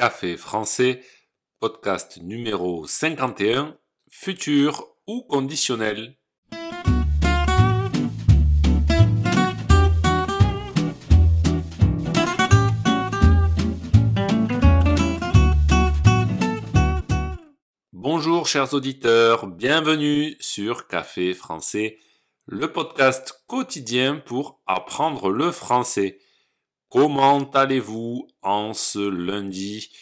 Café 0.00 0.38
français, 0.38 1.02
podcast 1.58 2.20
numéro 2.22 2.86
51, 2.86 3.76
futur 4.10 4.96
ou 5.06 5.20
conditionnel. 5.28 6.16
Bonjour 17.92 18.48
chers 18.48 18.72
auditeurs, 18.72 19.48
bienvenue 19.48 20.34
sur 20.40 20.86
Café 20.86 21.34
français, 21.34 21.98
le 22.46 22.72
podcast 22.72 23.42
quotidien 23.46 24.16
pour 24.16 24.62
apprendre 24.66 25.28
le 25.28 25.52
français. 25.52 26.20
Comment 26.90 27.48
allez-vous 27.52 28.26
en 28.42 28.74
ce 28.74 28.98
lundi? 28.98 29.92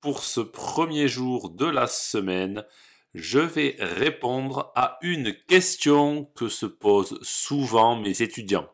Pour 0.00 0.22
ce 0.22 0.38
premier 0.38 1.08
jour 1.08 1.50
de 1.50 1.66
la 1.66 1.88
semaine, 1.88 2.64
je 3.12 3.40
vais 3.40 3.74
répondre 3.80 4.70
à 4.76 4.98
une 5.02 5.34
question 5.48 6.26
que 6.36 6.48
se 6.48 6.66
posent 6.66 7.18
souvent 7.22 8.00
mes 8.00 8.22
étudiants. 8.22 8.70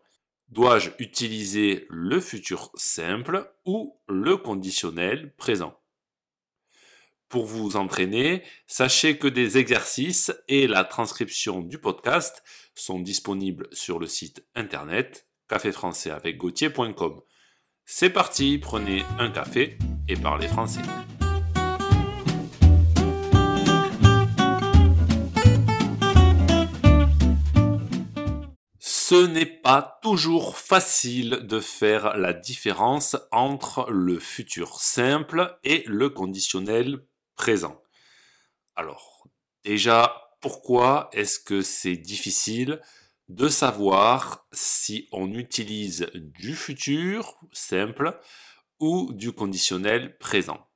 Dois-je 0.50 0.90
utiliser 0.98 1.86
le 1.88 2.20
futur 2.20 2.70
simple 2.74 3.50
ou 3.64 3.98
le 4.08 4.36
conditionnel 4.36 5.34
présent? 5.38 5.80
Pour 7.30 7.46
vous 7.46 7.76
entraîner, 7.76 8.42
sachez 8.66 9.16
que 9.16 9.26
des 9.26 9.56
exercices 9.56 10.34
et 10.48 10.66
la 10.66 10.84
transcription 10.84 11.62
du 11.62 11.78
podcast 11.78 12.42
sont 12.74 13.00
disponibles 13.00 13.68
sur 13.72 13.98
le 13.98 14.06
site 14.06 14.46
internet 14.54 15.26
caféfrançais 15.48 16.10
avec 16.10 16.36
c'est 17.90 18.10
parti, 18.10 18.58
prenez 18.58 19.02
un 19.18 19.30
café 19.30 19.78
et 20.08 20.14
parlez 20.14 20.46
français. 20.46 20.82
Ce 28.78 29.14
n'est 29.26 29.46
pas 29.46 29.98
toujours 30.02 30.58
facile 30.58 31.30
de 31.44 31.60
faire 31.60 32.14
la 32.18 32.34
différence 32.34 33.16
entre 33.32 33.90
le 33.90 34.18
futur 34.18 34.80
simple 34.80 35.58
et 35.64 35.82
le 35.86 36.10
conditionnel 36.10 36.98
présent. 37.36 37.82
Alors, 38.76 39.26
déjà, 39.64 40.36
pourquoi 40.42 41.08
est-ce 41.14 41.40
que 41.40 41.62
c'est 41.62 41.96
difficile? 41.96 42.82
De 43.28 43.48
savoir 43.48 44.46
si 44.52 45.08
on 45.12 45.32
utilise 45.32 46.06
du 46.14 46.54
futur 46.54 47.38
simple 47.52 48.18
ou 48.80 49.12
du 49.12 49.32
conditionnel 49.32 50.16
présent. 50.18 50.68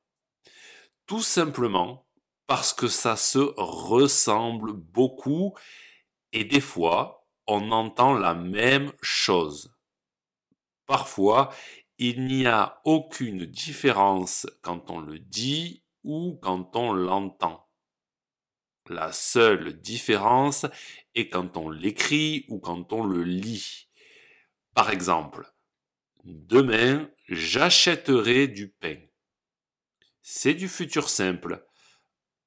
Tout 1.07 1.23
simplement 1.23 2.07
parce 2.47 2.73
que 2.73 2.89
ça 2.89 3.17
se 3.17 3.39
ressemble 3.57 4.73
beaucoup 4.73 5.55
et 6.33 6.45
des 6.45 6.61
fois 6.61 7.27
on 7.47 7.71
entend 7.73 8.15
la 8.15 8.35
même 8.35 8.93
chose. 9.01 9.75
Parfois, 10.87 11.53
il 11.99 12.27
n'y 12.27 12.47
a 12.47 12.81
aucune 12.85 13.47
différence 13.47 14.47
quand 14.63 14.91
on 14.91 15.01
le 15.01 15.19
dit 15.19 15.83
ou 16.05 16.39
quand 16.43 16.77
on 16.77 16.93
l'entend. 16.93 17.67
La 18.89 19.13
seule 19.13 19.81
différence 19.81 20.67
est 21.15 21.29
quand 21.29 21.57
on 21.57 21.71
l'écrit 21.71 22.45
ou 22.49 22.59
quand 22.59 22.93
on 22.93 23.05
le 23.05 23.23
lit. 23.23 23.89
Par 24.75 24.91
exemple, 24.91 25.53
demain, 26.25 27.09
j'achèterai 27.29 28.49
du 28.49 28.69
pain. 28.69 28.97
C'est 30.21 30.55
du 30.55 30.69
futur 30.69 31.09
simple. 31.09 31.65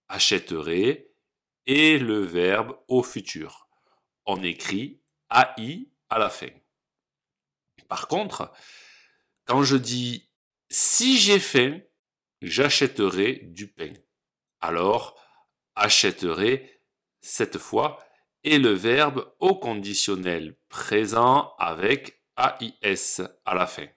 Achèterai 0.07 1.11
et 1.65 1.97
le 1.99 2.19
verbe 2.19 2.77
au 2.87 3.01
futur. 3.01 3.69
On 4.25 4.43
écrit 4.43 5.01
AI 5.29 5.89
à 6.09 6.19
la 6.19 6.29
fin. 6.29 6.51
Par 7.87 8.07
contre, 8.07 8.51
quand 9.45 9.63
je 9.63 9.77
dis 9.77 10.29
si 10.69 11.17
j'ai 11.17 11.39
faim, 11.39 11.79
j'achèterai 12.41 13.41
du 13.43 13.71
pain. 13.71 13.93
Alors, 14.61 15.19
achèterai 15.75 16.81
cette 17.21 17.57
fois 17.57 18.03
et 18.43 18.59
le 18.59 18.71
verbe 18.71 19.33
au 19.39 19.55
conditionnel 19.55 20.57
présent 20.69 21.53
avec 21.57 22.21
AIS 22.37 23.21
à 23.45 23.55
la 23.55 23.65
fin. 23.65 23.87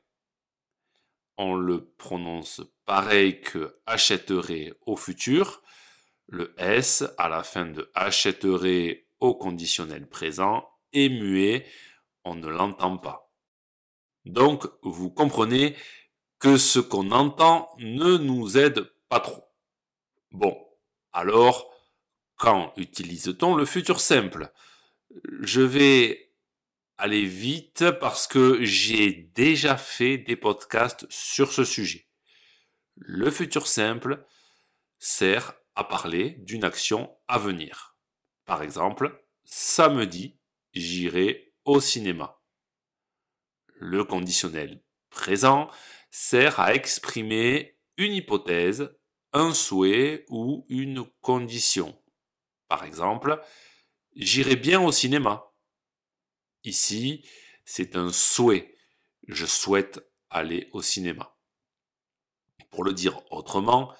On 1.36 1.54
le 1.54 1.92
prononce 1.98 2.62
pareil 2.84 3.40
que 3.40 3.80
achèterai 3.86 4.72
au 4.86 4.96
futur. 4.96 5.62
Le 6.26 6.54
S 6.58 7.04
à 7.16 7.28
la 7.28 7.42
fin 7.42 7.66
de 7.66 7.90
achèterai 7.94 9.08
au 9.20 9.34
conditionnel 9.34 10.08
présent 10.08 10.68
est 10.92 11.08
muet, 11.08 11.66
on 12.24 12.34
ne 12.34 12.48
l'entend 12.48 12.98
pas. 12.98 13.32
Donc, 14.24 14.66
vous 14.82 15.10
comprenez 15.10 15.76
que 16.38 16.56
ce 16.56 16.78
qu'on 16.78 17.10
entend 17.10 17.68
ne 17.78 18.16
nous 18.16 18.56
aide 18.56 18.90
pas 19.08 19.20
trop. 19.20 19.44
Bon, 20.30 20.67
alors, 21.12 21.72
quand 22.36 22.72
utilise-t-on 22.76 23.54
le 23.54 23.64
futur 23.64 24.00
simple? 24.00 24.52
Je 25.40 25.60
vais 25.60 26.32
aller 26.98 27.24
vite 27.24 27.90
parce 28.00 28.26
que 28.26 28.64
j'ai 28.64 29.12
déjà 29.34 29.76
fait 29.76 30.18
des 30.18 30.36
podcasts 30.36 31.06
sur 31.10 31.52
ce 31.52 31.64
sujet. 31.64 32.08
Le 32.96 33.30
futur 33.30 33.66
simple 33.66 34.26
sert 34.98 35.54
à 35.76 35.84
parler 35.84 36.30
d'une 36.40 36.64
action 36.64 37.16
à 37.28 37.38
venir. 37.38 37.96
Par 38.44 38.62
exemple, 38.62 39.24
samedi, 39.44 40.38
j'irai 40.72 41.54
au 41.64 41.80
cinéma. 41.80 42.40
Le 43.74 44.02
conditionnel 44.04 44.82
présent 45.10 45.70
sert 46.10 46.58
à 46.58 46.74
exprimer 46.74 47.78
une 47.96 48.12
hypothèse 48.12 48.97
un 49.32 49.54
souhait 49.54 50.24
ou 50.28 50.64
une 50.68 51.04
condition. 51.20 52.00
Par 52.68 52.84
exemple, 52.84 53.42
j'irai 54.14 54.56
bien 54.56 54.80
au 54.80 54.92
cinéma. 54.92 55.52
Ici, 56.64 57.24
c'est 57.64 57.96
un 57.96 58.12
souhait. 58.12 58.74
Je 59.26 59.46
souhaite 59.46 60.00
aller 60.30 60.68
au 60.72 60.82
cinéma. 60.82 61.36
Pour 62.70 62.84
le 62.84 62.92
dire 62.92 63.20
autrement, 63.32 63.94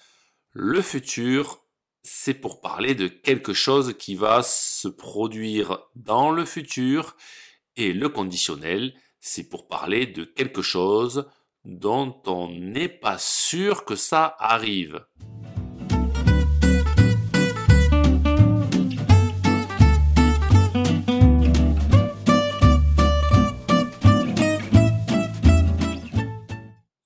le 0.50 0.82
futur, 0.82 1.64
c'est 2.02 2.34
pour 2.34 2.60
parler 2.60 2.94
de 2.94 3.08
quelque 3.08 3.52
chose 3.52 3.94
qui 3.98 4.14
va 4.14 4.42
se 4.42 4.88
produire 4.88 5.86
dans 5.94 6.30
le 6.30 6.44
futur 6.44 7.16
et 7.76 7.92
le 7.92 8.08
conditionnel, 8.08 8.94
c'est 9.20 9.48
pour 9.48 9.68
parler 9.68 10.06
de 10.06 10.24
quelque 10.24 10.62
chose 10.62 11.28
dont 11.68 12.18
on 12.26 12.48
n'est 12.48 12.88
pas 12.88 13.18
sûr 13.18 13.84
que 13.84 13.94
ça 13.94 14.34
arrive. 14.38 15.04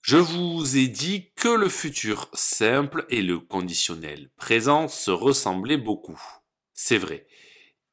Je 0.00 0.16
vous 0.16 0.76
ai 0.76 0.86
dit 0.86 1.32
que 1.34 1.48
le 1.48 1.68
futur 1.68 2.28
simple 2.32 3.04
et 3.08 3.22
le 3.22 3.40
conditionnel 3.40 4.30
présent 4.36 4.86
se 4.86 5.10
ressemblaient 5.10 5.76
beaucoup. 5.76 6.22
C'est 6.72 6.98
vrai. 6.98 7.26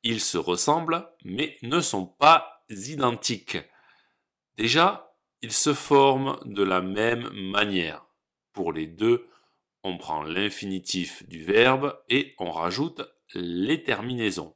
Ils 0.04 0.22
se 0.22 0.38
ressemblent, 0.38 1.10
mais 1.24 1.58
ne 1.64 1.82
sont 1.82 2.06
pas 2.06 2.64
identiques. 2.70 3.58
Déjà, 4.58 5.09
ils 5.42 5.54
se 5.54 5.74
forment 5.74 6.38
de 6.46 6.64
la 6.64 6.82
même 6.82 7.30
manière. 7.52 8.06
Pour 8.54 8.74
les 8.74 8.88
deux, 8.88 9.28
on 9.84 9.98
prend 9.98 10.24
l'infinitif 10.24 11.28
du 11.28 11.44
verbe 11.44 11.98
et 12.10 12.36
on 12.40 12.52
rajoute 12.52 13.02
les 13.34 13.84
terminaisons. 13.84 14.56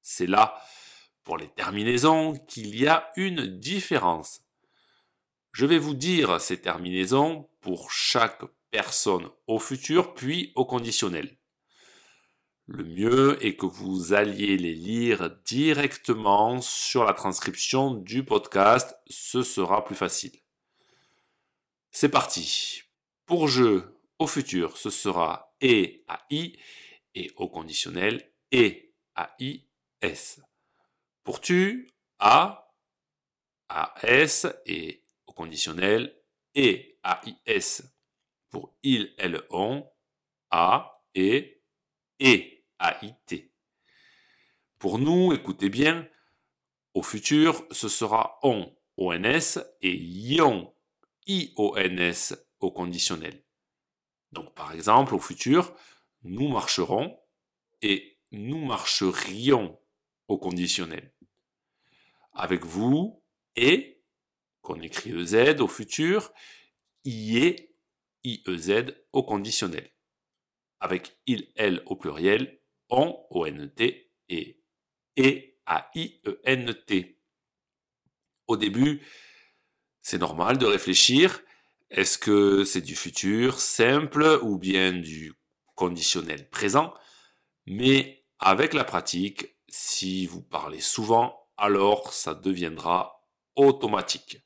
C'est 0.00 0.26
là, 0.26 0.60
pour 1.24 1.36
les 1.36 1.48
terminaisons, 1.48 2.34
qu'il 2.48 2.76
y 2.76 2.86
a 2.86 3.12
une 3.16 3.46
différence. 3.58 4.42
Je 5.52 5.66
vais 5.66 5.78
vous 5.78 5.94
dire 5.94 6.40
ces 6.40 6.60
terminaisons 6.60 7.50
pour 7.60 7.92
chaque 7.92 8.42
personne 8.70 9.28
au 9.46 9.58
futur 9.58 10.14
puis 10.14 10.52
au 10.54 10.64
conditionnel. 10.64 11.36
Le 12.74 12.84
mieux 12.84 13.44
est 13.44 13.54
que 13.54 13.66
vous 13.66 14.14
alliez 14.14 14.56
les 14.56 14.72
lire 14.72 15.28
directement 15.44 16.62
sur 16.62 17.04
la 17.04 17.12
transcription 17.12 17.92
du 17.92 18.24
podcast, 18.24 18.96
ce 19.08 19.42
sera 19.42 19.84
plus 19.84 19.94
facile. 19.94 20.32
C'est 21.90 22.08
parti. 22.08 22.84
Pour 23.26 23.46
je 23.46 23.82
au 24.18 24.26
futur, 24.26 24.78
ce 24.78 24.88
sera 24.88 25.54
et 25.60 26.06
i 26.30 26.58
et 27.14 27.30
au 27.36 27.46
conditionnel 27.50 28.32
et 28.50 28.94
s. 30.00 30.40
Pour 31.24 31.42
tu, 31.42 31.90
a, 32.20 32.72
s 34.02 34.46
et 34.64 35.04
au 35.26 35.34
conditionnel 35.34 36.18
et 36.54 36.98
s. 37.44 37.82
pour 38.48 38.74
il, 38.82 39.12
elle, 39.18 39.42
on, 39.50 39.86
a, 40.50 41.04
et, 41.14 41.62
et, 42.18 42.51
Pour 44.78 44.98
nous, 44.98 45.32
écoutez 45.32 45.68
bien, 45.68 46.08
au 46.94 47.02
futur, 47.02 47.64
ce 47.70 47.88
sera 47.88 48.38
on, 48.42 48.74
ONS, 48.96 49.60
et 49.80 49.94
ion, 49.94 50.74
IONS 51.26 52.34
au 52.60 52.72
conditionnel. 52.72 53.44
Donc 54.32 54.54
par 54.54 54.72
exemple, 54.72 55.14
au 55.14 55.18
futur, 55.18 55.74
nous 56.24 56.48
marcherons 56.48 57.18
et 57.80 58.18
nous 58.32 58.64
marcherions 58.64 59.78
au 60.28 60.38
conditionnel. 60.38 61.12
Avec 62.32 62.64
vous 62.64 63.22
et, 63.56 64.02
qu'on 64.62 64.80
écrit 64.80 65.10
EZ 65.10 65.60
au 65.60 65.68
futur, 65.68 66.32
IE, 67.04 67.56
IEZ 68.24 68.94
au 69.12 69.22
conditionnel. 69.22 69.90
Avec 70.80 71.18
il, 71.26 71.52
elle 71.56 71.82
au 71.86 71.96
pluriel, 71.96 72.61
on, 72.92 73.26
ONT 73.30 73.80
et 74.28 74.62
et, 75.16 75.58
A-I-E-N-T. 75.66 77.18
Au 78.46 78.56
début, 78.56 79.02
c'est 80.00 80.18
normal 80.18 80.58
de 80.58 80.66
réfléchir. 80.66 81.40
Est-ce 81.90 82.18
que 82.18 82.64
c'est 82.64 82.80
du 82.80 82.96
futur 82.96 83.60
simple 83.60 84.40
ou 84.42 84.58
bien 84.58 84.92
du 84.92 85.34
conditionnel 85.74 86.48
présent? 86.48 86.92
Mais 87.66 88.24
avec 88.38 88.74
la 88.74 88.84
pratique, 88.84 89.56
si 89.68 90.26
vous 90.26 90.42
parlez 90.42 90.80
souvent, 90.80 91.48
alors 91.56 92.12
ça 92.12 92.34
deviendra 92.34 93.24
automatique. 93.54 94.38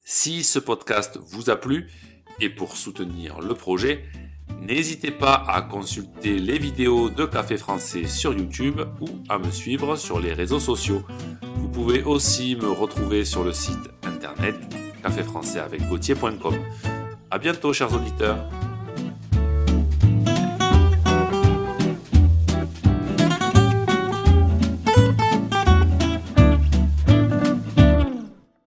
Si 0.00 0.42
ce 0.42 0.58
podcast 0.58 1.16
vous 1.18 1.50
a 1.50 1.56
plu 1.56 1.90
et 2.40 2.50
pour 2.50 2.76
soutenir 2.76 3.40
le 3.40 3.54
projet, 3.54 4.04
n'hésitez 4.66 5.10
pas 5.10 5.44
à 5.46 5.62
consulter 5.62 6.38
les 6.38 6.58
vidéos 6.58 7.08
de 7.08 7.24
Café 7.24 7.56
Français 7.56 8.06
sur 8.06 8.32
YouTube 8.32 8.80
ou 9.00 9.06
à 9.28 9.38
me 9.38 9.50
suivre 9.50 9.96
sur 9.96 10.18
les 10.18 10.32
réseaux 10.32 10.60
sociaux. 10.60 11.02
Vous 11.56 11.68
pouvez 11.68 12.02
aussi 12.02 12.56
me 12.56 12.68
retrouver 12.68 13.24
sur 13.24 13.44
le 13.44 13.52
site 13.52 13.90
internet 14.02 14.56
caféfrançais 15.02 15.60
avec 15.60 15.82
A 17.30 17.38
bientôt 17.38 17.72
chers 17.72 17.92
auditeurs. 17.92 18.48